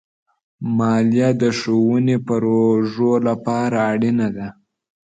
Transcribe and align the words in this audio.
مالیه 0.77 1.29
د 1.41 1.43
ښوونې 1.59 2.17
پروژو 2.27 3.11
لپاره 3.27 3.77
اړینه 3.91 4.27
ده. 4.37 4.47